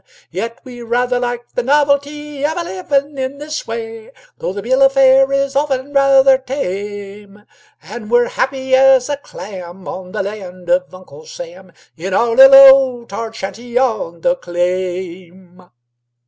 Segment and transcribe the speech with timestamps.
[0.31, 4.93] "Yet we rather like the novelty Of livin' in this way, Though the bill of
[4.93, 7.45] fare is often rather tame;
[7.83, 12.55] An' we're happy as a clam On the land of Uncle Sam In our little
[12.55, 15.69] old tarred shanty on the claim."